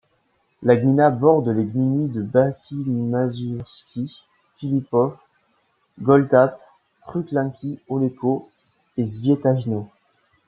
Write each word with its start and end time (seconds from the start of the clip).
La 0.63 0.75
gmina 0.75 1.11
borde 1.11 1.49
les 1.49 1.63
gminy 1.63 2.07
de 2.07 2.23
Banie 2.23 2.89
Mazurskie, 2.89 4.11
Filipów, 4.57 5.13
Gołdap, 6.01 6.59
Kruklanki, 7.05 7.77
Olecko 7.87 8.49
et 8.97 9.05
Świętajno. 9.05 9.87